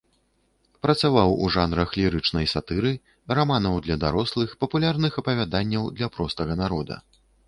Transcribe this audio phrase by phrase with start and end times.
[0.83, 2.93] Працаваў у жанрах лірычнай сатыры,
[3.39, 6.99] раманаў для дарослых, папулярных апавяданняў для простага народа.